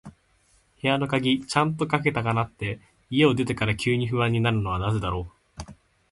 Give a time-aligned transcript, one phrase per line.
[0.81, 2.79] 部屋の鍵、ちゃんとかけたかなって、
[3.11, 5.27] 家を出てから急に不安になるのはなぜだろ
[5.61, 5.73] う。